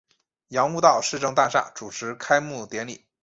[0.47, 3.05] 杨屋道市政大厦主持开幕典礼。